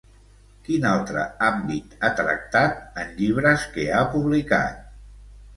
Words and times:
Quin 0.67 0.87
altre 0.91 1.25
àmbit 1.49 1.93
ha 2.01 2.11
tractat 2.21 2.81
en 3.03 3.15
llibres 3.21 3.69
que 3.77 3.87
ha 3.99 4.01
publicat? 4.15 4.85